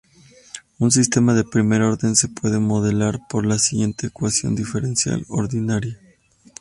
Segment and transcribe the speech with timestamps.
[0.79, 5.99] Un sistema de primer orden se puede modelar por la siguiente ecuación diferencial ordinaria.